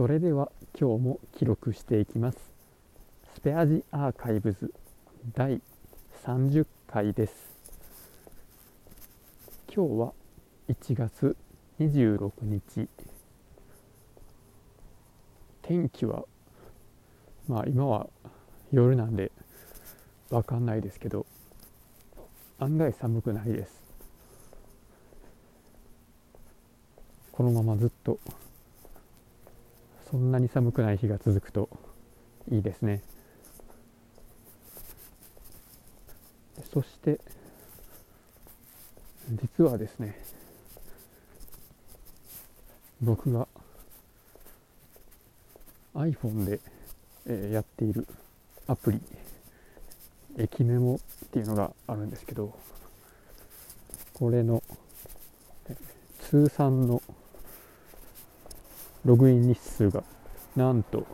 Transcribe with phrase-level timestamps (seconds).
[0.00, 2.38] それでは今日も記録していきます。
[3.34, 4.72] スペアジアーカイブズ
[5.34, 5.60] 第
[6.24, 7.34] 30回です。
[9.70, 10.12] 今日は
[10.70, 11.36] 1月
[11.78, 12.88] 26日。
[15.60, 16.24] 天気は
[17.46, 18.06] まあ今は
[18.72, 19.30] 夜なんで
[20.30, 21.26] わかんないですけど
[22.58, 23.82] 案外寒くないです。
[27.32, 28.18] このままずっと
[30.10, 31.68] そんなに寒くない日が続くと
[32.50, 33.02] いいですね。
[36.72, 37.20] そして
[39.30, 40.20] 実はですね
[43.00, 43.48] 僕が
[45.94, 46.60] iPhone で、
[47.26, 48.06] えーやっている
[48.66, 49.00] アプリ
[50.36, 52.56] 駅メモっていうのがあるんですけど
[54.14, 54.62] これの
[56.20, 57.02] 通算の
[59.04, 60.04] ログイン日数が
[60.56, 61.06] なんと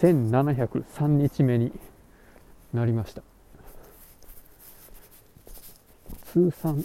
[0.00, 1.72] 1703日目に
[2.72, 3.22] なりました。
[6.32, 6.84] 通算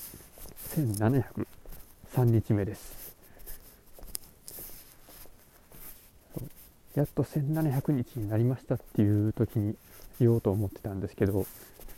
[0.75, 3.15] 1703日目です。
[6.95, 9.75] やっと1700日になりましたっていう時に
[10.19, 11.45] 言おうと思ってたんですけど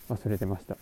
[0.10, 0.78] 忘れてました。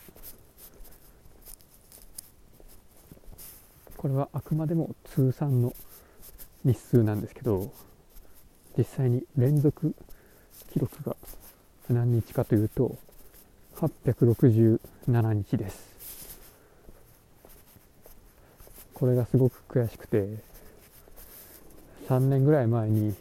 [3.96, 5.74] これはあくまでも通算の
[6.64, 7.72] 日数なんですけど
[8.78, 9.96] 実際に連続
[10.72, 11.16] 記録が
[11.90, 12.98] 何日かというと
[13.76, 15.98] 867日です。
[18.94, 20.28] これがすごく悔しくて
[22.08, 23.14] 3年ぐらい前に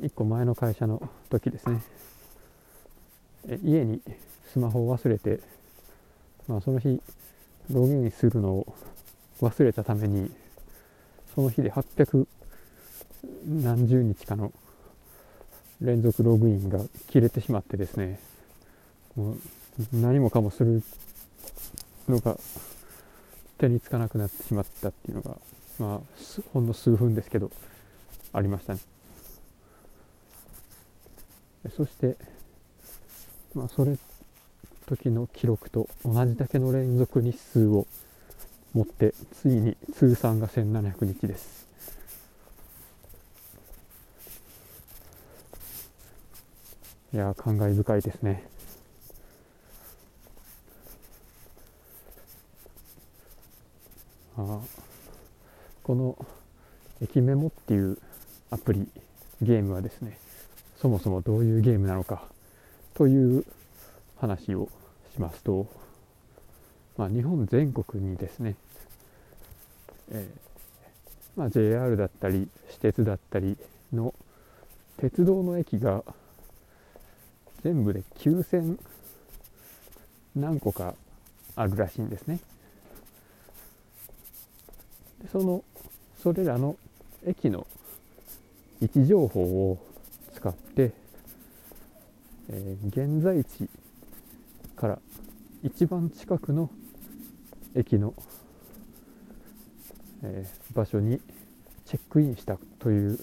[0.00, 1.82] 1個前の会社の時ですね。
[3.64, 4.00] 家に
[4.52, 5.40] スマホを忘れて、
[6.46, 7.00] まあ、その日
[7.70, 8.74] ログインするのを
[9.40, 10.30] 忘れたために
[11.36, 12.26] その日で800
[13.46, 14.52] 何十日かの
[15.82, 18.18] 連続ログインが切れてしまってですね
[19.14, 19.36] もう
[19.92, 20.82] 何もかもする
[22.08, 22.38] のが
[23.58, 25.36] 手につかなくなってしまったっていうのが
[25.78, 26.00] まあ
[26.54, 27.50] ほんの数分ですけど
[28.32, 28.80] ありましたね。
[31.76, 32.16] そして
[33.54, 33.98] まあそれ
[34.86, 37.86] 時の記録と同じだけの連続日数を
[38.76, 41.66] 持ってついに通算が1700日です。
[47.14, 48.44] いやー感慨深いですね。
[54.36, 54.60] あ
[55.82, 56.18] この
[57.00, 57.96] 駅メモっていう
[58.50, 58.86] アプリ
[59.40, 60.18] ゲームはですね
[60.76, 62.24] そもそもどういうゲームなのか
[62.92, 63.46] という
[64.18, 64.68] 話を
[65.14, 65.66] しますと、
[66.98, 68.56] まあ、日本全国にですね、
[70.10, 73.56] えーまあ、JR だったり私鉄だったり
[73.92, 74.14] の
[74.96, 76.02] 鉄道の駅が
[77.62, 78.78] 全部で9000
[80.34, 80.94] 何個か
[81.54, 82.40] あるらしいんですね。
[85.22, 85.64] でその
[86.22, 86.76] それらの
[87.26, 87.66] 駅の
[88.80, 89.78] 位置情報を
[90.34, 90.92] 使って、
[92.50, 93.68] えー現在地
[94.76, 94.98] から
[95.62, 96.70] 一番近くの
[97.74, 98.14] 駅の、
[100.22, 101.20] えー場所に
[101.84, 103.18] チェックインしたという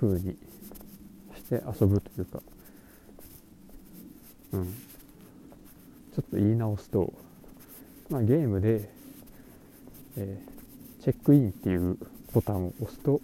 [0.00, 0.36] 風に
[1.36, 2.42] して遊ぶというか、
[4.52, 7.12] うん、ちょっと言い直すと、
[8.10, 8.90] まあ、ゲームで、
[10.16, 10.56] えー
[11.02, 11.96] チェックインっていう
[12.32, 13.20] ボタンを押すと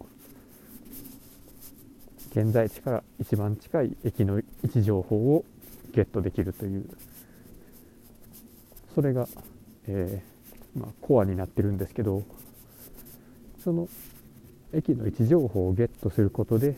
[2.30, 5.44] 現在地から一番近い駅の位置情報を
[5.92, 6.88] ゲットできるという。
[8.94, 9.26] それが、
[9.88, 10.31] えー
[10.74, 12.22] まあ、コアになってるんですけど
[13.62, 13.88] その
[14.72, 16.74] 駅の位置情報をゲットすることで、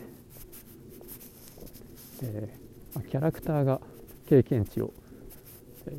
[2.23, 3.81] えーまあキャラクターが
[4.27, 4.93] 経験値を、
[5.87, 5.95] えー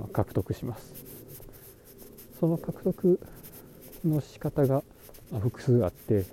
[0.00, 0.94] まあ獲得します。
[2.38, 3.20] その獲得
[4.04, 4.82] の仕方が
[5.30, 6.24] まあ複数あって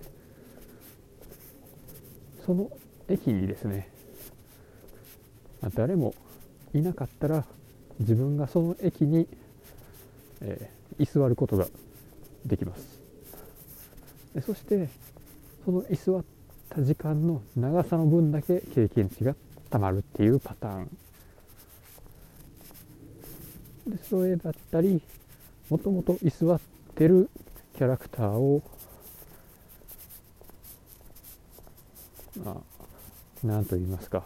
[2.45, 2.71] その
[3.09, 3.89] 駅にですね、
[5.62, 6.15] まあ誰も
[6.74, 7.44] いなかったら
[8.00, 9.27] 自分がその駅に、
[10.42, 11.68] えー居座ることが
[12.45, 13.01] できます。
[14.34, 14.89] でそして
[15.66, 16.24] その居座っ
[16.69, 19.36] た時間の長さの分だけ経験値が
[19.69, 20.98] たまるっていうパターン。
[23.88, 25.01] でそれだったり
[25.69, 26.60] もともと居座っ
[26.95, 27.30] てる
[27.75, 28.62] キャラクターを
[32.44, 32.56] まあ
[33.44, 34.24] 何と言いますか、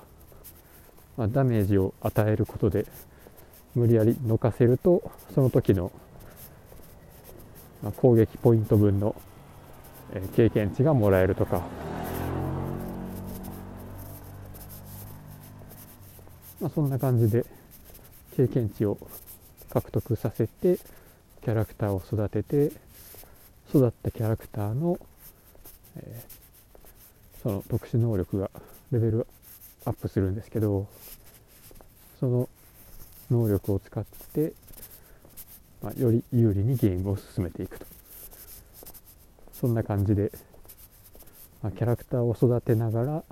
[1.17, 2.85] まあ、ダメージを与えることで
[3.75, 5.91] 無理やりのかせるとその時の、
[7.97, 9.15] 攻撃ポイント分の
[10.35, 11.63] 経験値がもらえるとか、
[16.59, 17.45] まあ、そんな感じで
[18.35, 18.97] 経験値を
[19.71, 20.77] 獲得させて
[21.43, 22.71] キャラクターを育てて
[23.69, 24.99] 育ったキャラクターの、
[25.97, 28.51] えー、その特殊能力が
[28.91, 29.25] レベル
[29.85, 30.87] アップするんですけど
[32.19, 32.49] その
[33.31, 34.53] 能力を使って、
[35.81, 37.85] まあ、より有利にゲームを進めていくと。
[39.53, 40.31] そんな感じで、
[41.63, 43.23] まあ、キャラクターを育てながら、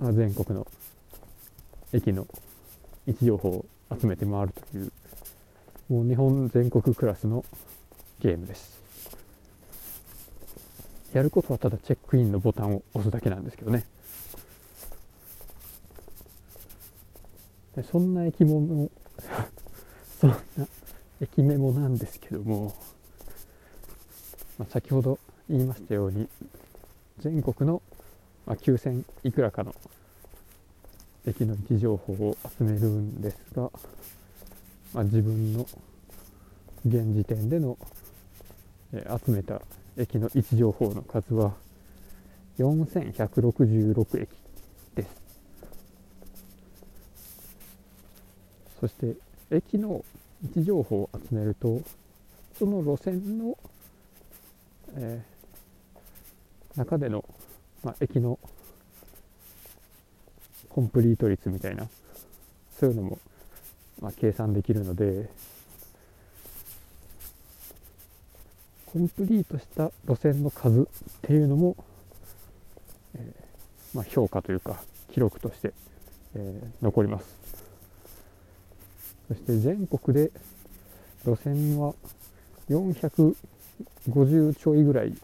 [0.00, 0.66] まあ、全国の
[1.92, 2.26] 駅の
[3.06, 3.66] 位置情報を
[4.00, 4.92] 集めて回るという
[5.88, 7.44] もう日本全国クラスの
[8.20, 8.80] ゲームです。
[11.12, 13.84] やることはただチェックインのボタンを押すだけなんですけどね。
[17.76, 18.90] でそんな駅メモ
[20.20, 20.36] そんな
[21.20, 22.74] 駅メモなんですけども、
[24.58, 25.18] まあ、先ほど
[25.48, 26.28] 言いましたように
[27.18, 27.82] 全国の、
[28.46, 29.74] まあ、9000いくらかの
[31.26, 33.70] 駅の位置情報を集めるんですが、
[34.94, 35.66] まあ、自分の
[36.86, 37.76] 現時点での、
[38.94, 39.60] え集めた
[39.98, 41.52] 駅の位置情報の数は
[42.58, 44.28] 4166駅
[44.94, 45.20] です
[48.80, 49.14] そして
[49.50, 50.04] 駅の
[50.42, 51.82] 位置情報を集めると
[52.58, 53.58] その路線の、
[54.96, 57.24] えー、中での、
[57.84, 58.38] まあ、駅の
[60.70, 61.88] コンプリート率みたいな
[62.78, 63.18] そういうのも、
[64.00, 65.28] まあ、計算できるので
[68.86, 70.84] コンプリートした路線の数っ
[71.22, 71.76] ていうのも、
[73.14, 74.82] えー、まあ、評価というか
[75.12, 75.72] 記録として、
[76.34, 77.39] えー、残ります。
[79.30, 80.32] そして全国で
[81.24, 81.94] 路線は
[82.68, 83.34] 450
[84.54, 85.14] ちょいぐらい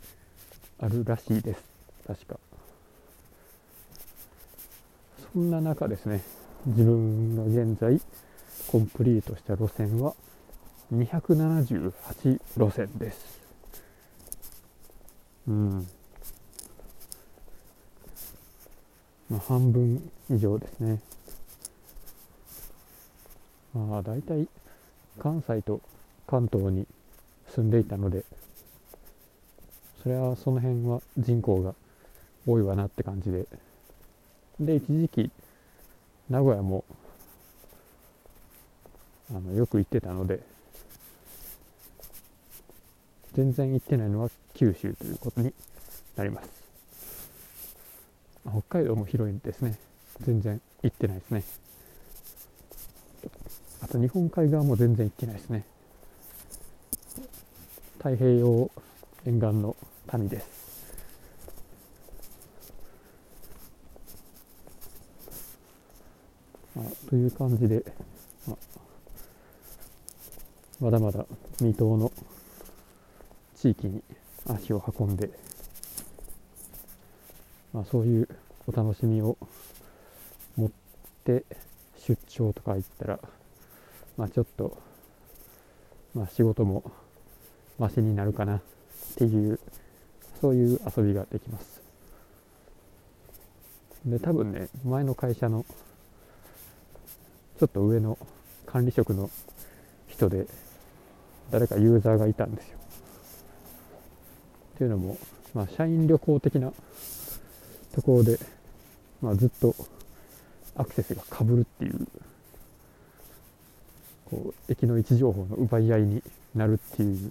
[0.78, 1.64] あるらしいです。
[2.06, 2.38] 確か。
[5.32, 6.22] そんな中ですね
[6.66, 8.00] 自分が現在
[8.68, 10.14] コンプリートした路線は
[10.94, 13.40] 278路線です。
[15.48, 15.88] うん。
[19.28, 21.00] まあ半分以上ですね。
[23.76, 24.48] まあ大体
[25.18, 25.80] 関西と
[26.26, 26.86] 関東に
[27.48, 28.24] 住んでいたので
[30.02, 31.74] それはその辺は人口が
[32.46, 33.46] 多いわなって感じで。
[34.58, 35.30] で一時期
[36.30, 36.84] 名古屋も
[39.30, 40.40] あのよく行ってたので
[43.34, 45.52] 全然行ってないのは九州ということに
[46.16, 46.48] なります。
[48.48, 49.78] 北海道も広いんですね。
[50.22, 51.65] 全然行ってないですね。
[53.86, 55.64] あと日本海側も全然行ってないですね。
[57.98, 58.68] 太平洋
[59.24, 59.76] 沿岸の
[60.12, 60.48] 民です。
[66.74, 67.84] まあ、という感じで、
[68.48, 68.56] まあ、
[70.80, 71.24] まだまだ
[71.58, 72.10] 未踏の
[73.54, 74.02] 地域に
[74.48, 75.30] 足を運んで、
[77.72, 78.28] まあ、そういう
[78.66, 79.38] お楽しみを
[80.56, 80.70] 持っ
[81.22, 81.44] て
[82.04, 83.20] 出張とか行ったら、
[84.16, 84.76] まあ、ちょっと、
[86.14, 86.90] まあ、仕事も
[87.78, 88.60] マシになるかなっ
[89.16, 89.60] ていう
[90.40, 91.82] そういう遊びができます。
[94.04, 95.64] で多分ね前の会社の
[97.58, 98.18] ちょっと上の
[98.64, 99.30] 管理職の
[100.06, 100.46] 人で
[101.50, 102.78] 誰かユーザーがいたんですよ。
[104.76, 105.18] っていうのも、
[105.54, 106.72] まあ、社員旅行的な
[107.94, 108.38] ところで、
[109.22, 109.74] まあ、ずっと
[110.76, 112.06] アクセスがかぶるっていう
[114.30, 116.22] こう駅の位置情報の奪い合いに
[116.54, 117.30] なるっていう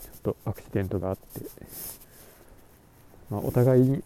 [0.00, 1.40] ちょっとアクシデントがあって、
[3.30, 4.02] まあ、お互いに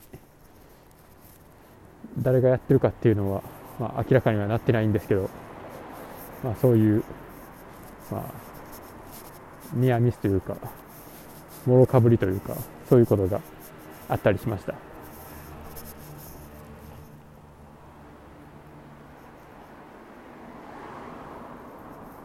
[2.19, 3.43] 誰がやってるかっていうのは、
[3.79, 5.29] まあ、明らかにはなってないんですけど、
[6.45, 7.05] まあ、そういう、
[8.11, 8.33] まあ、
[9.75, 10.57] ニアミスというか
[11.67, 12.55] もろかぶりというか
[12.89, 13.41] そういうことが
[14.09, 14.88] あったりしました。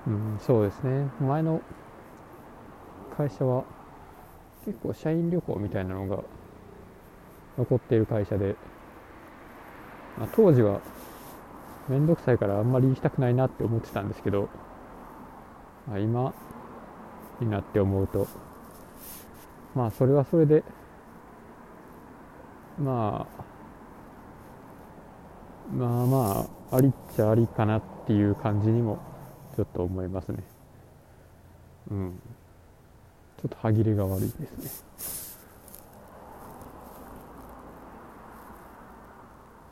[0.08, 1.08] うんそうですね。
[1.22, 1.62] 前の
[3.18, 3.64] 会社は
[4.66, 6.24] 結構社員旅行みたいなのが
[7.58, 8.56] 残っている会社で、
[10.18, 10.82] まあ、当時は
[11.88, 14.50] 面倒くさいからあんまり行きたくないなって思ってたんですけど、
[15.88, 16.34] まあ、今
[17.40, 18.28] になって思うと
[19.76, 20.64] まあそれはそれで
[22.80, 23.44] まあ
[25.76, 29.13] まあまあありっちゃありかなっていう感じにも
[29.56, 30.44] ちょっと思いますね。
[31.92, 32.20] うん。
[33.42, 35.04] ちょっと歯切れが悪いですね。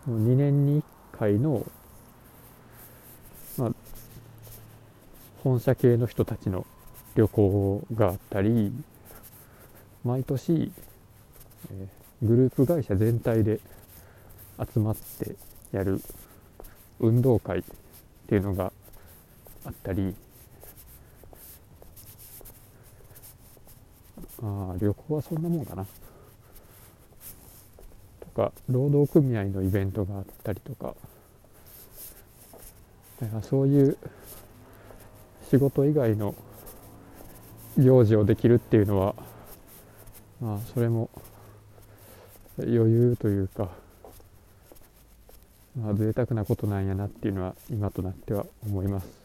[0.08, 0.84] もう2年に1
[1.18, 1.66] 回の
[3.58, 3.72] まあ
[5.44, 6.66] 本社系の人たちの
[7.16, 8.72] 旅行があったり
[10.04, 10.72] 毎年、
[11.72, 13.60] えー、グループ会社全体で
[14.74, 15.36] 集まって
[15.72, 16.02] やる
[17.00, 17.64] 運動会っ
[18.28, 18.72] ていうのが
[19.66, 20.16] あったり
[24.42, 25.86] あ旅行はそんなもんかな。
[28.20, 30.96] とか労働組合のイベントがあったりとか。
[33.20, 33.98] だからそういう
[35.50, 36.34] 仕事以外の
[37.78, 39.14] 行事をできるっていうのは
[40.42, 41.10] まあそれも
[42.58, 43.70] 余裕というか
[45.80, 49.21] まあ贅沢なことなんやなっていうのは今となっては思います。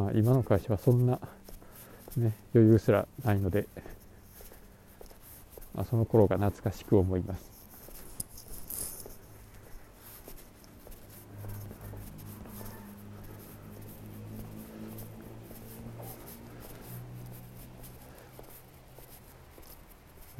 [0.00, 1.18] まあ今の会社はそんな
[2.16, 3.66] ね余裕すらないので、
[5.74, 7.50] まあ、その頃が懐かしく思います。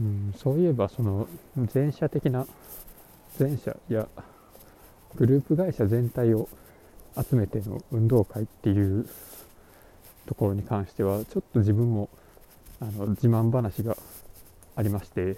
[0.00, 1.28] うん、そういえばその
[1.66, 2.46] 全社的な
[3.36, 4.08] 全社や
[5.16, 6.48] グループ会社全体を
[7.14, 9.06] 集めての運動会っていう
[10.30, 12.08] ところに関してはちょっと自分も
[12.80, 13.96] あの自慢話が
[14.76, 15.36] ありまして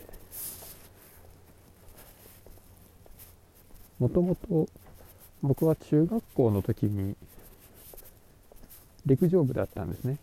[3.99, 4.69] もともと
[5.41, 7.17] 僕は中学校の時に
[9.07, 10.19] 陸上部だったんですね。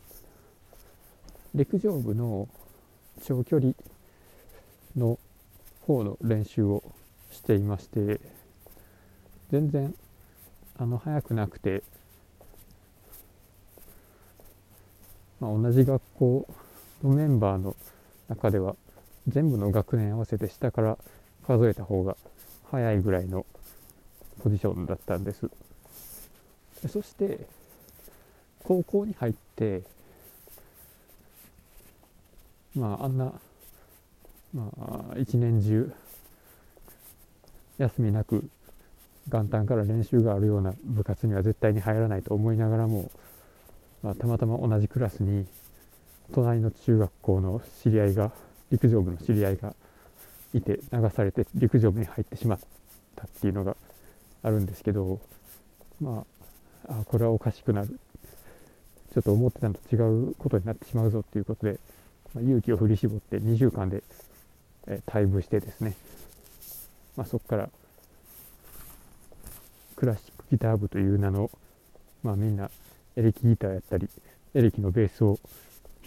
[1.56, 2.48] 陸上部の
[3.24, 3.74] 長距離
[4.96, 5.18] の
[5.82, 6.84] 方の練習を
[7.32, 8.22] していまして
[9.52, 9.96] 全然
[10.78, 11.82] あの速くなくて、
[15.40, 16.48] まあ、同じ学校
[17.04, 17.76] のメンバーの
[18.28, 18.76] 中では
[19.28, 20.98] 全部の学年合わせて下から
[21.48, 22.18] 数えた方が
[22.72, 23.46] 速いぐらいの
[24.44, 25.50] ポジションだったんです。
[26.88, 27.40] そして
[28.64, 29.82] 高校に入って
[32.76, 33.34] まああんな
[34.54, 34.72] ま
[35.14, 35.94] あ、一年中
[37.78, 38.50] 休みなく
[39.28, 43.12] 元旦から練習があるような部活には絶対に入らないと思いながらも、
[44.04, 45.46] まあ、たまたま同じクラスに
[46.34, 48.32] 隣の中学校の知り合いが
[48.72, 49.74] 陸上部の知り合いが
[50.54, 52.60] いて流されて陸上部に入ってしまっ
[53.16, 53.76] たっていうのが
[54.44, 55.20] あるんですけど
[56.00, 56.26] ま
[56.88, 58.00] ああこれはおかしくなる。
[59.14, 59.98] ちょっと思ってたのと違
[60.30, 61.80] うことになってしまうぞっていうことで、
[62.36, 64.04] まあ、勇気を振り絞って2週間で
[64.90, 65.96] え退部してですね、
[67.16, 67.70] まあ、そこから
[69.96, 71.50] クラシックギター部という名の、
[72.24, 72.70] まあ、みんな
[73.20, 74.08] エレキギターやったり
[74.54, 75.38] エレキのベースを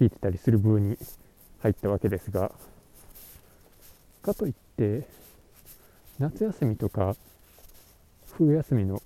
[0.01, 0.97] 弾いてたりする部に
[1.61, 2.51] 入ったわけですが
[4.23, 5.07] かといって
[6.19, 7.15] 夏休みとか
[8.39, 9.03] 冬休みの、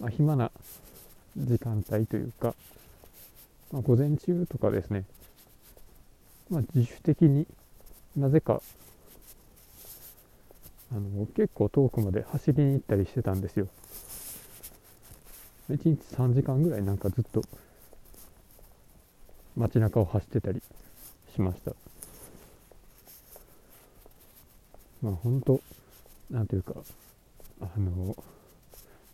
[0.00, 0.50] まあ、暇な
[1.36, 2.54] 時間帯というか、
[3.70, 5.04] まあ、午前中とかですね
[6.50, 7.46] まあ、自主的に
[8.14, 8.60] なぜか
[10.90, 13.68] あの結構遠くまで走りに行ったりしてたんですよ。
[15.72, 17.42] 1日3時間ぐらいなんかずっと
[19.56, 20.62] 街中を走ってたり
[21.34, 21.72] しました
[25.02, 25.60] まあ本当
[26.30, 26.74] なんていうか
[27.60, 28.16] あの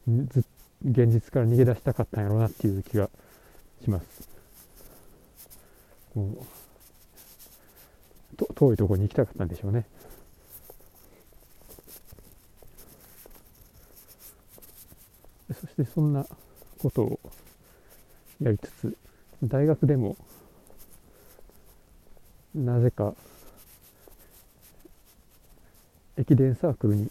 [0.06, 0.44] ず
[0.84, 3.10] 現実から逃げ出したかったんやろうなっていう気が
[3.82, 4.28] します
[6.14, 6.58] もう
[8.38, 9.84] と遠いところに行きたかったんでしょうね。
[15.48, 16.26] そしてそんな
[16.78, 17.20] ことを
[18.40, 18.96] やりつつ
[19.44, 20.16] 大学でも
[22.54, 23.14] なぜか
[26.16, 27.10] 駅伝サークルに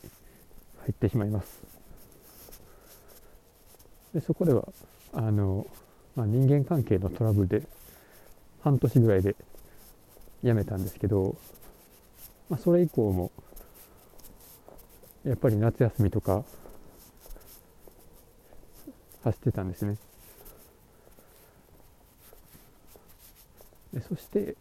[0.79, 1.62] 入ってしまいます。
[4.13, 4.67] でそこでは
[5.13, 5.67] あの、
[6.15, 7.63] まあ、人間関係のトラブルで
[8.62, 9.36] 半年ぐらいで
[10.43, 11.36] 辞めたんですけど、
[12.50, 13.31] まあ、それ以降も
[15.24, 16.43] やっぱり夏休みとか
[19.27, 19.98] 走ってたんですね。
[23.93, 24.55] でそして、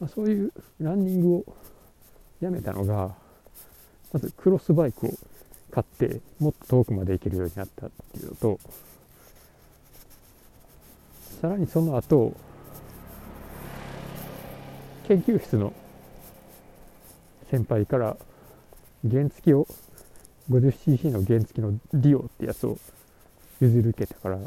[0.00, 1.44] まあ、そういうランニングを
[2.40, 3.14] やめたのが
[4.12, 5.10] まずクロスバイクを
[5.70, 8.60] 買ってもっと遠くまで行けるようになったっていうのと
[11.40, 12.36] さらにその後
[15.08, 15.72] 研究室の
[17.50, 18.16] 先輩から
[19.10, 19.66] 原付を
[20.50, 22.78] 50cc の原付のディオってやつを
[23.62, 24.38] 譲り受けたから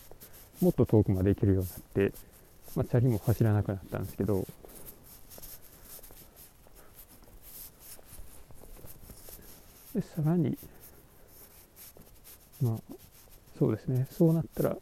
[0.61, 2.13] もっと遠くまで行けるようになって、
[2.75, 4.45] まあ、チャリも走らなくなったんですけど
[9.93, 10.57] でさらに
[12.61, 12.95] まあ
[13.57, 14.05] そうですね。
[14.11, 14.75] そうなったら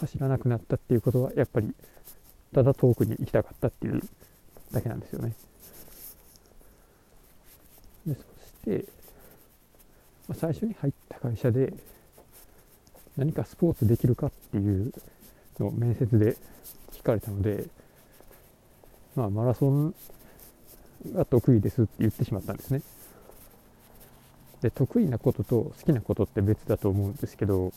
[0.00, 1.74] 走らなくなったっていうことはやっぱり
[2.52, 4.02] ただ遠くに行きたかったっていう
[4.70, 5.32] だけなんですよね。
[8.06, 8.26] でそし
[8.64, 8.84] て、
[10.28, 11.72] まあ、最初に入った会社で
[13.18, 14.92] 何かスポーツできるかっていう
[15.58, 16.36] のを面接で
[16.92, 17.66] 聞かれたので
[19.16, 19.94] まあマラソン
[21.12, 22.80] が得意ですって言ってしまったんですね。
[24.62, 27.72] で得意なことと好きなことって別だと思うんですけど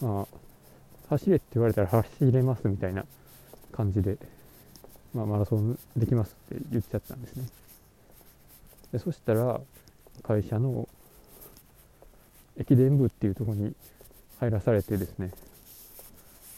[0.00, 0.26] まあ
[1.08, 3.04] 走れって言われたら走れますみたいな
[3.72, 4.18] 感じで、
[5.14, 7.46] まあ、マラソンできますって言っちゃったんですね。
[8.92, 9.60] でそしたら
[10.22, 10.86] 会社の
[12.58, 13.74] 駅伝部っていうとこに
[14.44, 15.30] 入らされてですね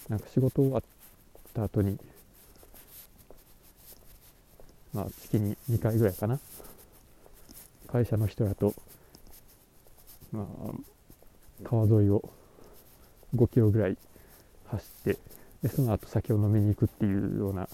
[0.08, 0.82] なんか仕事終わっ
[1.54, 1.98] た後に
[4.92, 6.38] まあ月に2回ぐらいかな。
[7.86, 8.74] 会社の人らと
[10.32, 10.46] まあ
[11.62, 12.28] 川沿いを
[13.34, 13.96] 5キロぐらい
[14.68, 15.18] 走って
[15.62, 17.68] でその後酒を飲みに行くっていうような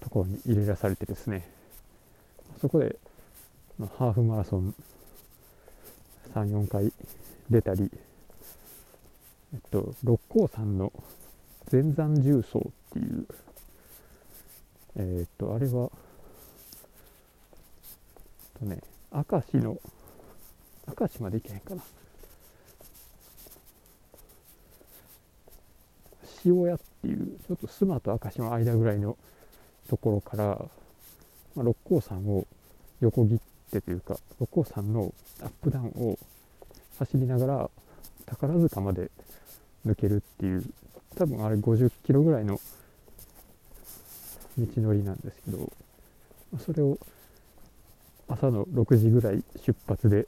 [0.00, 1.48] ところに入れらされてですね。
[2.60, 2.96] そこで、
[3.78, 4.74] まあ、ハーフマラソン
[6.34, 6.92] 34回
[7.50, 7.90] 出たり、
[9.56, 10.92] えっと、六甲山の
[11.68, 13.26] 全山重走っていう
[14.96, 15.90] え、っとあれは
[18.58, 19.78] えっとね明石の
[20.86, 21.82] 明石まで行けへんかな。
[26.44, 29.16] 塩屋っていうちょっと須磨と明石の間ぐらいの
[29.88, 30.44] ところから、
[31.54, 32.46] まあ、六甲山を
[33.00, 33.38] 横切っ
[33.72, 36.18] てというか六甲山のアップダウンを
[36.98, 37.70] 走りながら
[38.26, 39.10] 宝塚まで
[39.86, 40.64] 抜けるっていう
[41.16, 42.60] 多分あれ50キロぐらいの
[44.58, 45.72] 道のりなんですけど
[46.58, 46.98] それを
[48.28, 50.26] 朝の6時ぐらい出発で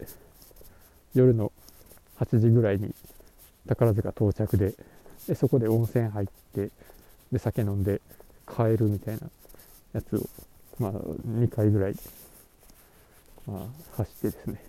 [1.15, 1.53] 夜の
[2.21, 2.95] 8時ぐらいに
[3.67, 4.75] 宝塚到着で
[5.27, 6.71] でそこで温泉入って
[7.33, 8.01] で酒飲んで
[8.47, 9.29] 帰るみたいな
[9.93, 10.29] やつを
[10.79, 11.95] まあ2回ぐらい、
[13.47, 13.67] まあ、
[13.97, 14.68] 走ってですね。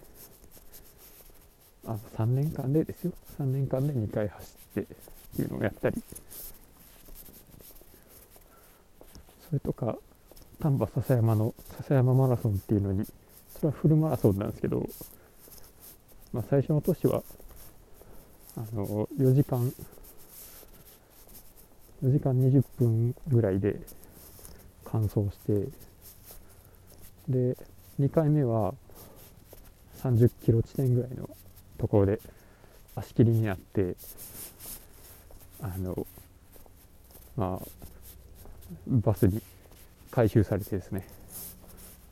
[1.86, 3.14] あの3年間でですよ。
[3.40, 4.86] 3年間で2回走ってっ
[5.36, 6.04] ていうのをやったり。
[9.50, 9.98] それとか
[10.60, 13.06] 丹波篠山の篠山マラソンっていうのに
[13.56, 14.88] それはフルマラソンなんですけど、
[16.32, 17.24] まあ、最初の年は
[18.58, 19.74] あの4時間
[22.04, 23.80] 4時間20分ぐらいで
[24.86, 25.68] 完走して
[27.28, 27.58] で
[28.00, 28.74] 2回目は
[30.02, 31.29] 30キロ地点ぐらいの
[31.80, 32.20] ところで
[32.96, 33.96] 足切りになって
[35.62, 36.06] あの
[37.36, 37.68] まあ
[38.88, 39.42] バスに
[40.12, 41.08] 回収されてですね、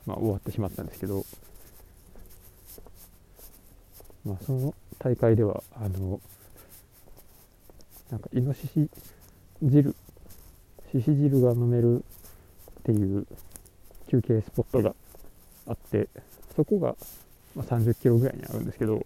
[0.06, 1.24] まあ、終わってしまったんですけど、
[4.24, 6.20] まあ、その大会ではあの
[8.10, 8.90] なんかイノシシ
[9.62, 9.94] 汁
[10.92, 12.04] しし汁が飲める
[12.80, 13.26] っていう
[14.08, 14.94] 休憩スポットが
[15.66, 16.08] あって
[16.56, 16.96] そこが、
[17.54, 19.04] まあ、30キロぐらいにあるんですけど、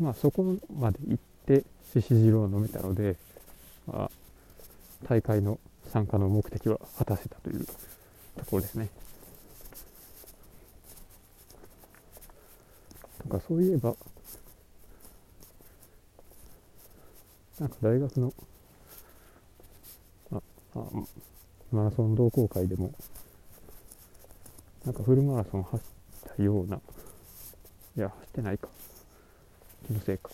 [0.00, 3.16] まあ、そこまで行ってしし汁を飲めたので、
[3.86, 4.10] まあ、
[5.08, 5.58] 大会の
[5.92, 8.88] 参加の目的は果たせたというところですね。
[13.22, 13.94] とかそういえば
[17.60, 18.32] なんか大学の
[20.32, 20.40] あ
[20.74, 20.80] あ
[21.70, 22.92] マラソン同好会でも
[24.84, 26.80] なんかフルマラソン走ったような
[27.96, 28.68] いや走ってないか
[29.92, 30.30] のせいか。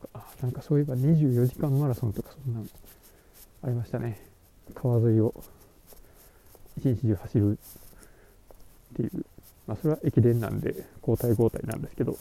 [0.00, 2.66] とかあなんかそういえば24時間マラソンとかそんなの
[3.62, 4.20] ありましたね。
[4.74, 5.34] 川沿いを。
[6.78, 7.58] 一日中走る
[8.94, 9.24] っていう。
[9.66, 12.16] まあそれは駅伝なんで交代交代なんですけど、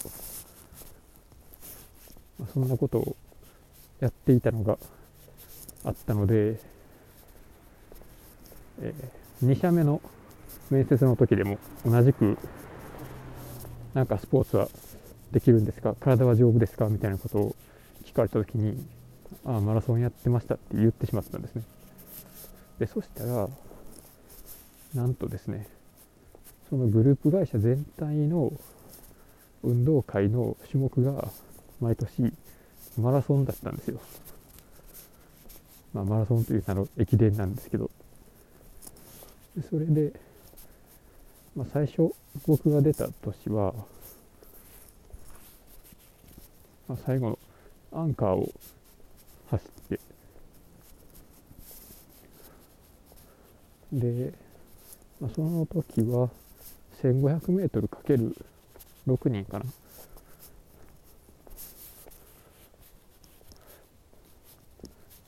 [2.39, 3.15] まあ、そんなことを
[3.99, 4.77] やっていたのが
[5.83, 6.59] あったので、
[8.81, 10.01] えー、2社目の
[10.69, 12.37] 面接の時でも同じく
[13.93, 14.69] なんかスポーツは
[15.31, 15.95] できるんですか？
[15.99, 16.87] 体は丈夫ですか？
[16.87, 17.55] みたいなことを
[18.05, 18.83] 聞かれた時に
[19.45, 21.63] ああマラソンやってましたって言ってしまったんですね。
[22.79, 23.47] でそしたら
[24.95, 25.67] なんとですね
[26.69, 28.51] そのグループ会社全体の
[29.63, 31.27] 運動会の種目が
[31.79, 32.33] 毎年
[32.97, 33.99] マラソンだったんですよ。
[35.93, 37.91] まあ、マラソンという名の駅伝なんですけど、
[39.69, 40.13] それで、
[41.55, 42.13] まあ、最初
[42.47, 43.73] 僕が出た年は、
[46.87, 47.39] まあ、最後の
[47.93, 48.51] アンカーを
[49.49, 49.99] 走って、
[53.93, 54.33] で、
[55.19, 56.29] まあ、その時は
[57.03, 58.35] 1500m×
[59.07, 59.65] 6人かな。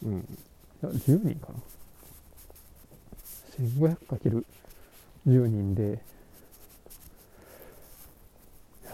[0.03, 0.19] うん。
[0.19, 0.23] い
[0.81, 1.59] や10人かな。
[3.59, 4.43] 1500×10
[5.25, 5.99] 人で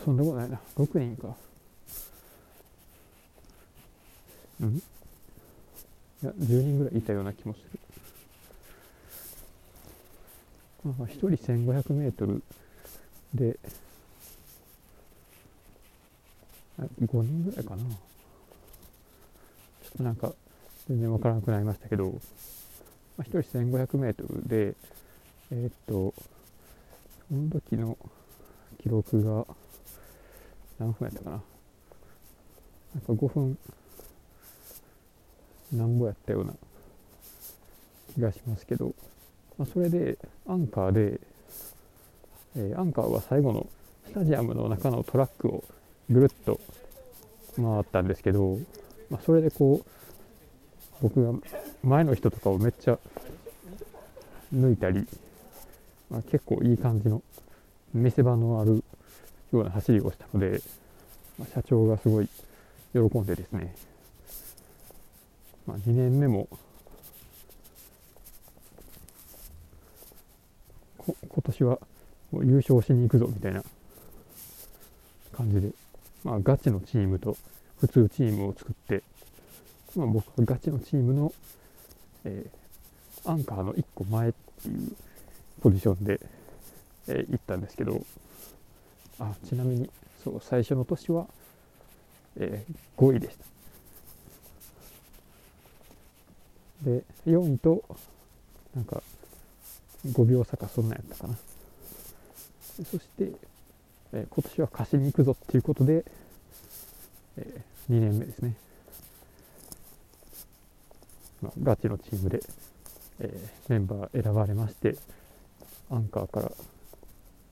[0.03, 0.59] そんなことないな。
[0.75, 1.35] 6人か。
[4.61, 4.77] うん？
[4.77, 4.81] い
[6.23, 7.65] や10人ぐらいいたような気もする。
[10.83, 12.41] まあ、1人 1500m
[13.33, 13.57] で
[16.79, 17.83] あ5人ぐらいかな。
[17.83, 17.91] ちょっ
[19.97, 20.31] となんか
[20.87, 22.11] 全然わからなくなりましたけど、
[23.17, 24.75] まあ、1人 1500m で
[25.51, 26.13] えーっと
[27.29, 27.97] その時の
[28.81, 29.45] 記録が
[30.79, 31.41] 何分やったかな。
[32.95, 33.57] なんか5分。
[35.73, 36.53] なんぼやったような
[38.15, 38.95] 気がしますけど、
[39.57, 41.19] まあ、それでアンカーで、
[42.55, 43.67] えーアンカーは最後の
[44.07, 45.63] スタジアムの中のトラックを
[46.09, 46.59] ぐるっと
[47.55, 48.57] 回ったんですけど、
[49.11, 49.89] まあ、それでこう
[51.01, 51.37] 僕が
[51.83, 52.97] 前の人とかをめっちゃ
[54.53, 55.07] 抜いたり、
[56.09, 57.21] まあ、結構いい感じの
[57.93, 58.83] 見せ場のある
[59.51, 60.61] ような走りをしたので、
[61.37, 62.29] まあ、社長がすごい
[62.93, 63.75] 喜んでですね、
[65.65, 66.47] まあ、2年目も
[71.05, 71.79] 今年は
[72.31, 73.63] もう優勝しに行くぞみたいな
[75.35, 75.69] 感じで、
[76.23, 77.37] まあ、ガチのチームと
[77.79, 79.03] 普通チームを作って、
[79.95, 81.33] まあ、僕はガチのチームの、
[82.25, 82.59] えー
[83.25, 84.33] アンカーの1個前っ
[84.63, 84.95] ていう
[85.61, 86.21] ポジションで、
[87.07, 88.01] えー行ったんですけど
[89.19, 89.89] あちなみに
[90.23, 91.27] そう最初の年は、
[92.37, 93.45] えー5位でした。
[96.83, 97.83] で4位と
[98.75, 99.01] なんか
[100.07, 101.37] 5秒差かそんなんやったかな。
[102.89, 103.31] そして、
[104.13, 106.05] えー今年は貸しに行くぞっていうことで、
[107.37, 108.55] え2年目ですね、
[111.41, 112.41] まあ、ガチのチームで、
[113.19, 114.95] えーメンバー選ばれまして
[115.89, 116.51] アンカーから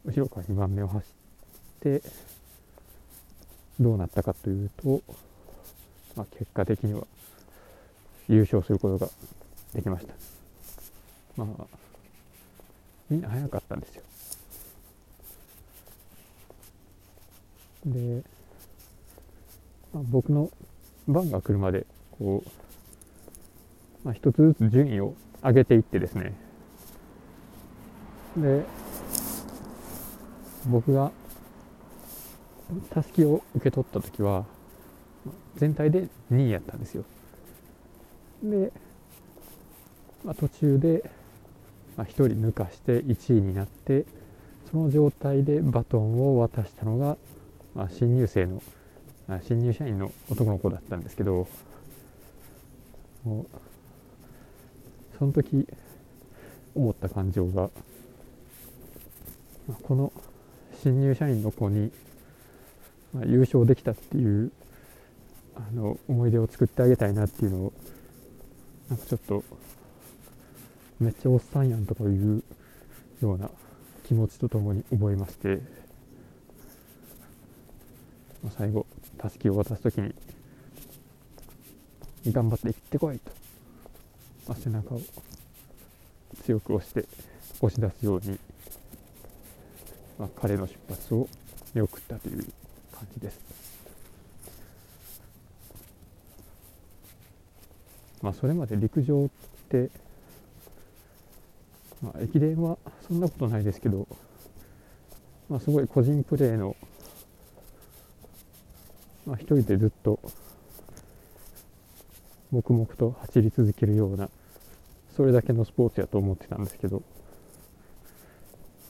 [0.06, 1.26] 後ろから2番目を走って
[3.79, 5.01] どうなったかというと、
[6.15, 7.05] まあ、結果的には
[8.27, 9.11] 優勝することが
[9.73, 10.13] できました。
[11.37, 11.65] まあ
[13.09, 14.03] みんな早かったんですよ。
[17.85, 18.23] で、
[19.93, 20.49] まあ、僕の
[21.07, 21.85] 番が来るまで
[22.17, 22.49] こう、
[24.03, 26.33] まあ、一つずつ順位を上げていってですね。
[28.35, 28.65] で
[30.67, 31.11] 僕が
[32.89, 34.45] たすきを受け取った時は
[35.56, 37.03] 全体で2位やったんですよ。
[38.43, 38.71] で、
[40.23, 41.10] まあ、途中で、
[41.95, 44.06] まあ、1人抜かして1位になって
[44.69, 47.17] その状態でバトンを渡したのが、
[47.73, 48.62] まあ、新入生の
[49.30, 51.47] あ新入社員の男の子だったんですけど
[53.25, 53.45] もう
[55.17, 55.67] その時
[56.75, 57.69] 思った感情が
[59.67, 60.13] まあこの
[60.82, 61.91] 新入社員の子に、
[63.13, 64.52] まあ、優勝できたっていう
[65.56, 67.74] あの思い出を作ってあげたいなっていうのを
[68.89, 69.43] なんかちょっと
[71.00, 72.43] めっちゃおっさんやんとかいう
[73.22, 73.50] ような
[74.08, 75.60] 気持ちとともに覚えまして、
[78.43, 78.86] まあ、最後
[79.17, 80.13] たすきを渡す時に
[82.32, 83.32] 頑張って行ってこいと、
[84.48, 85.02] まあ、背中を
[86.43, 87.06] 強く押して
[87.62, 88.39] 押し出すように、
[90.20, 91.28] まあ、彼の出発を
[91.74, 92.46] 見送ったという
[92.97, 93.39] 感じです。
[98.21, 99.29] まあ、それまで陸上っ
[99.69, 99.91] て、
[102.01, 104.07] まあ、駅伝はそんなことないですけど、
[105.49, 106.75] まあ、すごい個人プレーの、
[109.27, 110.19] まあ、一人でずっと
[112.51, 114.29] 黙々と走り続けるような
[115.15, 117.03] それだけのスポーツやと思ってたんですけど、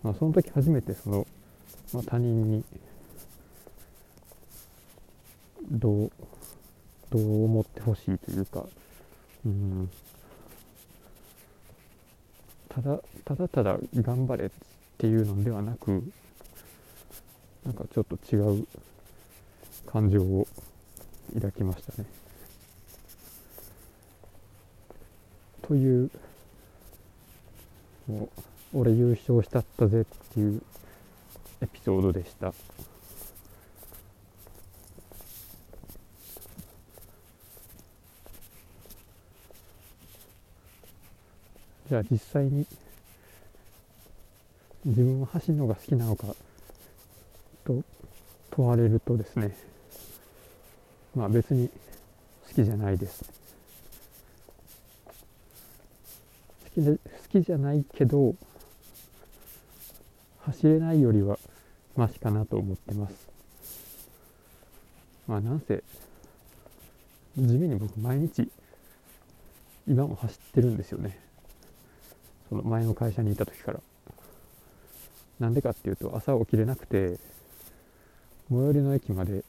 [0.03, 1.27] まあ、その時初めてその、
[1.93, 2.63] まあ、他人に
[5.77, 6.11] どう
[7.09, 8.65] どう思ってほしいというか
[9.45, 9.89] うん
[12.69, 14.49] ただただただ頑張れっ
[14.97, 16.03] ていうのではなく
[17.65, 18.67] なんかちょっと違う
[19.85, 20.47] 感情を
[21.33, 22.07] 抱きましたね。
[25.61, 26.09] という
[28.07, 28.29] も
[28.73, 30.61] う俺優勝したったぜっていう
[31.61, 32.53] エピソードでした。
[41.89, 42.65] じゃあ実際に
[44.85, 46.27] 自分は走るのが好きなのか
[47.65, 47.81] と
[48.51, 49.55] 問われるとですね
[51.15, 51.69] まあ別に
[52.47, 53.23] 好きじゃないです。
[56.75, 56.99] 好きで好
[57.31, 58.35] きじゃないけど
[60.39, 61.39] 走れないよりは
[61.95, 63.27] マシかなと思ってます。
[65.27, 65.83] まあなんせ
[67.37, 68.49] 地味に僕毎日
[69.87, 71.26] 今も走ってるんですよね。
[72.49, 73.79] その前の会社にいた時から。
[75.39, 77.19] なんでかっていうと朝起きれなくて
[78.49, 79.43] 最寄りの駅まで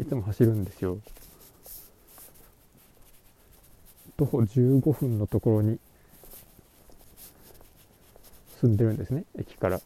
[0.00, 0.98] いつも走るんですよ。
[4.16, 5.78] 徒歩15分のところに
[8.60, 9.80] 住んでるんですね駅から。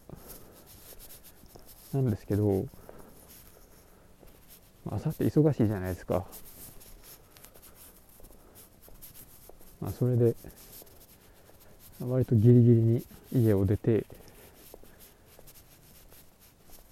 [1.93, 2.65] なんですけど
[4.89, 6.25] 朝って忙しいじゃないですか。
[9.79, 10.35] まあそれで
[11.99, 13.03] 割とギリギリに
[13.33, 14.05] 家を出て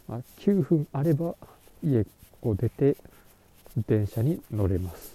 [0.07, 1.33] まあ、9分あれば
[1.83, 2.05] 家
[2.41, 2.97] を出て
[3.87, 5.13] 電車に乗れます。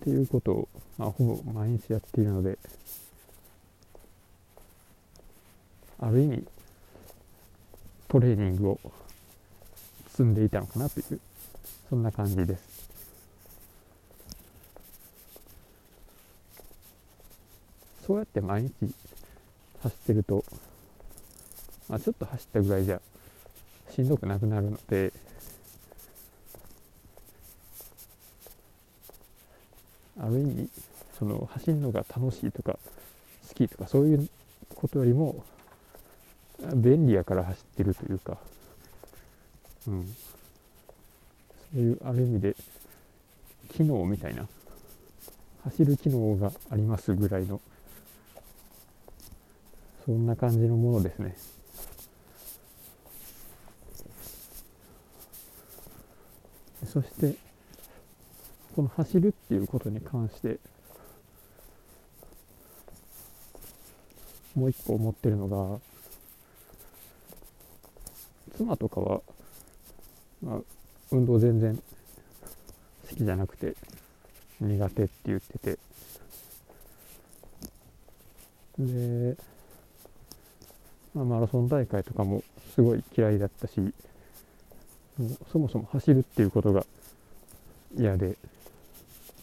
[0.00, 2.56] っていうことを、まあ、ほぼ毎日やっているので
[6.00, 6.44] ある意味
[8.08, 8.80] トレーニングを
[10.10, 11.20] 積んでいたのかなという
[11.90, 12.77] そんな感じです。
[18.08, 18.72] そうやって毎日
[19.82, 20.42] 走ってると、
[21.90, 23.02] まあ、ちょっと走ったぐらいじゃ
[23.90, 25.12] しんどくなくなるので
[30.18, 30.70] ある意味
[31.18, 32.78] その走るのが楽しいとか
[33.46, 34.26] 好きとかそういう
[34.74, 35.44] ことよりも
[36.76, 38.38] 便利やから走ってるというか、
[39.86, 40.14] うん、
[41.74, 42.56] そういうある意味で
[43.70, 44.48] 機能みたいな
[45.64, 47.60] 走る機能がありますぐらいの
[50.08, 51.36] そんな感じのものですね。
[56.86, 57.34] そして
[58.74, 60.58] この走るっていうことに関して
[64.54, 65.78] もう一個思ってるのが
[68.56, 69.20] 妻とかは、
[70.42, 70.60] まあ、
[71.10, 71.76] 運動全然
[73.10, 73.74] 好きじゃなくて
[74.58, 75.78] 苦手って言ってて
[78.78, 79.36] で、
[81.14, 82.42] マラソン大会とかも
[82.74, 83.94] すごい嫌いだったし
[85.50, 86.86] そもそも走るっていうことが
[87.96, 88.36] 嫌で、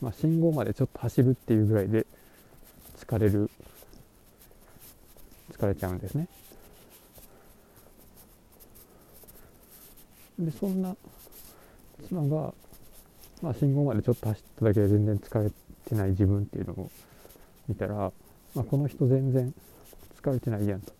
[0.02, 2.06] まあ、信号までちょっと走るっていうぐらいで
[2.98, 3.50] 疲れる
[5.52, 6.28] 疲れちゃうんですね。
[10.40, 10.96] でそんな
[12.08, 12.54] 妻が、
[13.42, 15.52] まあ、信号までちょっと走っただけで全然疲れ
[15.88, 16.92] てない自分っていうのを
[17.68, 17.96] 見たら、
[18.54, 19.54] まあ、この人全然
[20.22, 20.95] 疲れてないやんと。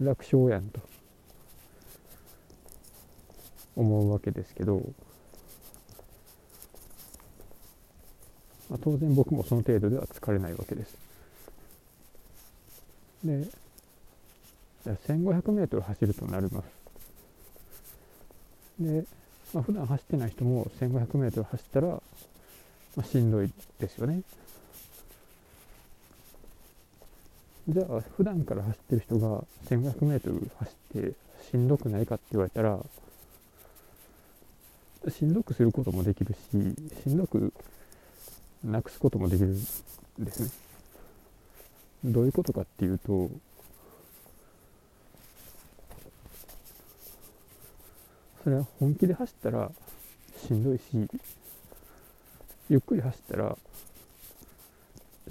[0.00, 0.80] 楽勝やんと
[3.76, 4.82] 思うわけですけど、
[8.70, 10.96] まあ、当然僕もその程度では疲れないわけです。
[13.24, 13.48] で、
[14.84, 16.66] 1500メートル走るとなります。
[18.80, 19.04] で、
[19.52, 22.00] まあ、普段走ってない人も1500メートル走ったら、ま
[22.98, 24.22] あ、しんどいですよね。
[27.66, 31.14] じゃあ普段から走ってる人が1500メートル走って
[31.50, 32.78] しんどくないかって言われたら
[35.10, 37.54] しんどくすることもできるししんどく
[38.62, 39.54] なくすこともできるん
[40.18, 40.50] ですね。
[42.04, 43.30] どういうことかっていうと
[48.42, 49.70] それは本気で走ったら
[50.46, 50.82] しんどいし
[52.68, 53.56] ゆっくり走ったら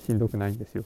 [0.03, 0.83] しんどくないんですよ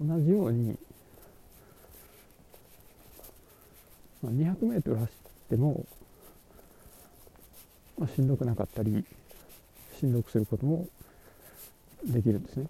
[0.00, 0.78] 同じように、
[4.22, 5.84] まあ、200メートル走っても、
[7.98, 9.02] まあ、しんどくなかったり
[9.98, 10.86] しんどくすることも
[12.04, 12.66] できるんですね。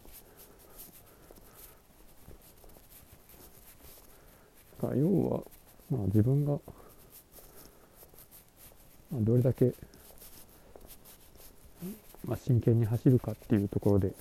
[4.80, 5.40] だから要は、
[5.90, 6.58] まあ、自分が、ま
[9.14, 9.74] あ、どれだけ、
[12.24, 14.12] まあ、真剣に走るかっていうところで、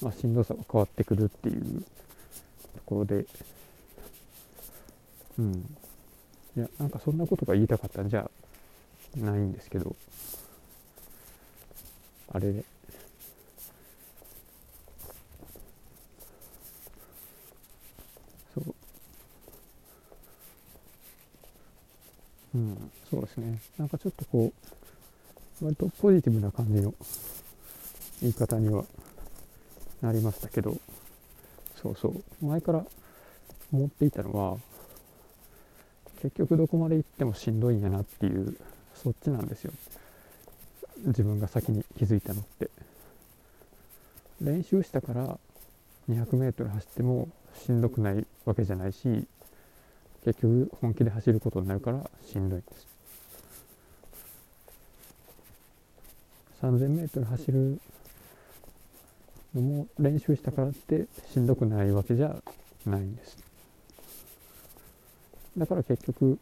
[0.00, 3.26] まあ、しんどさが変わってくるっていうところで
[5.38, 5.52] うん
[6.56, 8.30] いやなんかそんなことが言いたかったんじゃ
[9.16, 9.94] ないんですけど
[12.32, 12.52] あれ
[18.54, 18.74] そう
[22.54, 23.60] うん、そうですね。
[23.78, 24.52] なんかちょっとこ
[25.60, 26.94] う、割とポジティブな感じの
[28.20, 28.84] 言い方には
[30.02, 30.76] なりましたけど、
[31.80, 32.84] そうそう、前から
[33.72, 34.58] 思っていたのは、
[36.22, 38.56] 結局どこまで行ってもしんどいんやなっていう、
[38.94, 39.72] そっちなんですよ。
[41.06, 42.70] 自分が先に気づいたのって。
[44.40, 45.38] 練習したから
[46.08, 47.28] 200メートル走っても
[47.62, 49.26] しんどくないわけじゃないし、
[50.24, 52.86] 結局本気で走ることになるからしんどいんです
[56.62, 57.80] 3000メートル走る
[59.54, 62.36] のも練習したからってしんどくないわけじゃ
[62.84, 63.38] ないんです
[65.56, 66.38] だから結局、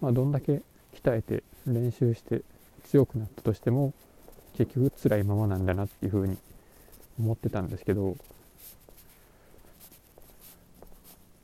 [0.00, 0.62] まあ、どんだけ
[0.94, 2.42] 鍛えて練習して
[2.92, 3.94] 強くなったとしても
[4.54, 6.36] 結局辛いままなんだなっていうふうに
[7.18, 8.18] 思ってたんですけど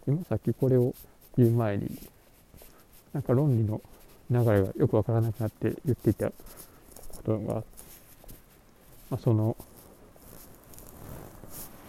[0.06, 0.94] 今さっきこれを
[1.38, 1.88] 言う前に
[3.14, 3.80] なんか論理の
[4.30, 6.34] 流れがよくわからなくなって言っていたこ
[7.24, 7.62] とが、ま
[9.12, 9.56] あ、その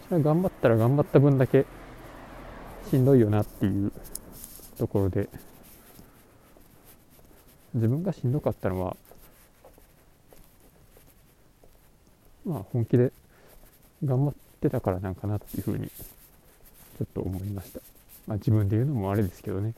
[0.08, 1.66] それ頑張ったら頑張った分だけ
[2.90, 3.92] しんどいよなっていう
[4.78, 5.28] ところで
[7.74, 8.96] 自分がしんどかったのは
[12.50, 13.12] まあ本気で
[14.04, 17.80] 頑張ってたからなんかなっていうふうにちょっと思いました。
[18.26, 19.72] まあ、自分で言うのもあれですけどね。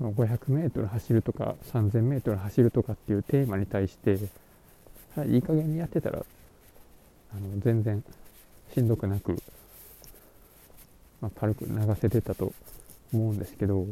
[0.00, 4.18] 500メートル走るとか3000メートル走るとかっていうテーマに対して
[5.26, 6.24] いい加減にやってたら
[7.32, 8.02] あの全然
[8.74, 9.42] しんどくなく、
[11.20, 12.54] まあ、軽く流せてたと
[13.12, 13.86] 思うんですけど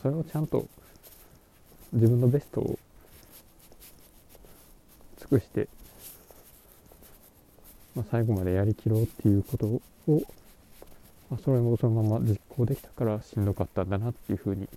[0.00, 0.66] それをちゃんと
[1.94, 2.78] 自分のベストを
[5.18, 5.68] 尽くして
[7.94, 9.80] まあ、最後までやりきろうっていうことを、
[11.30, 14.68] まあ、それもそのまま実行できたからしんどかったんだなっていうふうに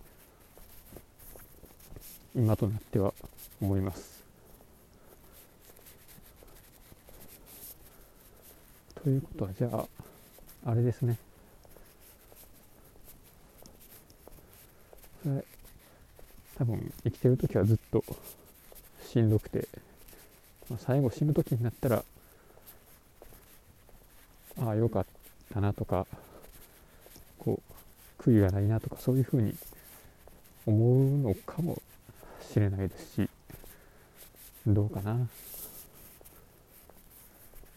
[2.36, 3.14] 今となっては
[3.60, 4.24] 思います。
[9.04, 9.86] ということはじゃあ
[10.70, 11.18] あれですね
[15.26, 15.57] はい
[16.58, 18.04] 多分生きてる時はずっと
[19.06, 19.68] しんどくて、
[20.70, 22.04] まあ、最後死ぬ時になったら
[24.60, 25.06] ああよかっ
[25.54, 26.08] たなとか
[27.38, 27.62] こ
[28.20, 29.56] う悔いがないなとかそういうふうに
[30.66, 31.82] 思うのかも
[32.42, 33.30] しれないですし
[34.66, 35.28] どうかな。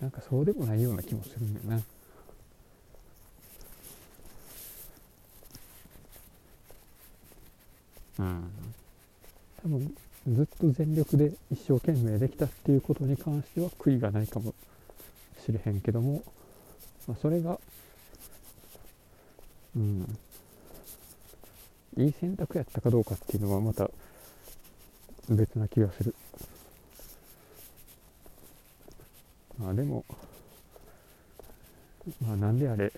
[0.00, 1.82] なんかそうでもないような気もするんだよな。
[8.18, 8.59] うん。
[9.62, 9.94] 多分
[10.28, 14.54] ずっと全力で一生懸命できたっていうことに関しては悔いがないかも
[15.44, 16.22] しれへんけども
[17.10, 17.58] まあ、それが、
[19.74, 20.18] うん、
[21.96, 23.90] いい選択やったかどうかっていうのはまた
[25.28, 26.14] 別な気がする。
[29.58, 30.04] まあでも、
[32.24, 32.92] まあなんであれ、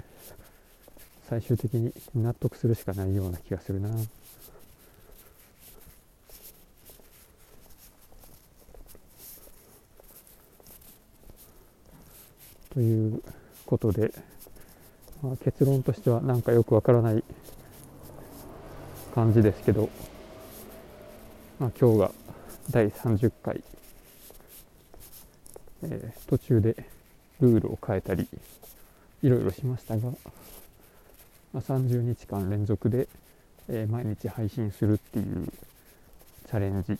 [1.28, 3.88] 最終的に納得するしかないような気がするな。
[12.72, 13.22] という
[13.66, 14.12] ことで、
[15.22, 17.22] まあ、結論としてはなんかよくわからない
[19.14, 19.90] 感じですけど、
[21.58, 22.12] まあ、今日が
[22.70, 23.62] 第30回、
[25.82, 26.74] えー、途中で
[27.40, 28.26] ルールを変えたり
[29.22, 30.14] いろいろしましたが、ま
[31.54, 33.06] あ、30日間連続で、
[33.68, 35.46] えー、毎日配信するっていう
[36.48, 36.98] チャレンジ。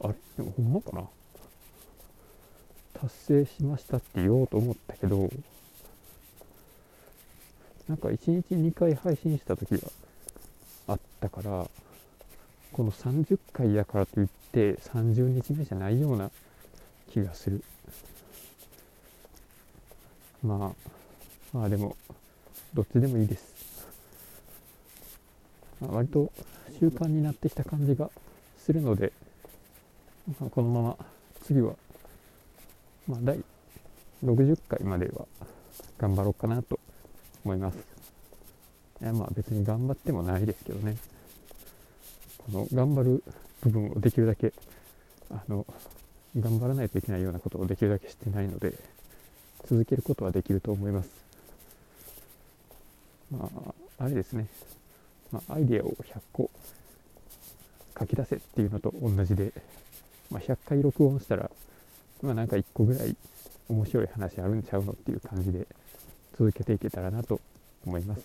[0.00, 0.14] あれ？
[0.36, 1.17] でもほんまかな？
[3.00, 5.30] 達成しましたって言おうと思ったけど、
[7.88, 9.88] なんか1日2回配信した時が
[10.88, 11.66] あったから、
[12.72, 16.30] この30回やからといって30日目じゃないような
[17.12, 17.62] 気がする。
[20.42, 21.96] まあ、まあでも、
[22.74, 23.54] どっちでもいいです。
[25.80, 26.32] まあ、割と
[26.80, 28.10] 習慣になってきた感じが
[28.58, 29.12] するので、
[30.40, 30.96] まあ、このまま
[31.44, 31.74] 次は
[33.08, 33.42] まあ、第
[34.24, 35.26] 60回までは
[35.98, 36.78] 頑張ろうかなと
[37.44, 37.78] 思います。
[39.00, 40.96] いやまあ別に頑張ってもないですけどね。
[42.38, 43.22] この頑張る
[43.62, 44.52] 部分をできるだけ、
[45.30, 45.66] あの、
[46.38, 48.74] 頑張らないといけないようなことをできるだけしてないので、
[49.66, 51.10] 続けることはできると思います。
[53.30, 53.50] ま
[53.98, 54.46] あ、あれですね。
[55.32, 56.50] まあ、アイデアを100個
[57.98, 59.52] 書き出せっていうのと同じで、
[60.30, 61.50] まあ、100回録音したら
[62.22, 63.16] まあなんか1個ぐらい
[63.68, 65.66] 面白い話あるんちゃうのっていう感じで
[66.36, 67.40] 続けていけたらなと
[67.86, 68.22] 思います。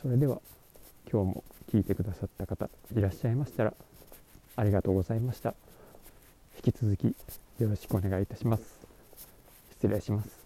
[0.00, 0.40] それでは
[1.10, 3.74] 今日も聞いてくださった方いらっしゃいましたら
[4.56, 5.54] ありがとうございました。
[6.56, 7.04] 引き続き
[7.58, 8.62] よろしくお願いいたします。
[9.70, 10.45] 失礼します。